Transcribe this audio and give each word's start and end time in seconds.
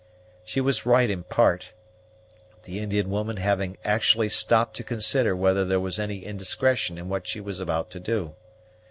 She 0.43 0.61
was 0.61 0.83
right 0.83 1.07
in 1.07 1.21
part, 1.25 1.73
the 2.63 2.79
Indian 2.79 3.11
woman 3.11 3.37
having 3.37 3.77
actually 3.85 4.29
stopped 4.29 4.75
to 4.77 4.83
consider 4.83 5.35
whether 5.35 5.63
there 5.63 5.79
was 5.79 5.99
any 5.99 6.25
indiscretion 6.25 6.97
in 6.97 7.07
what 7.07 7.27
she 7.27 7.39
was 7.39 7.59
about 7.59 7.91
to 7.91 7.99
do. 7.99 8.33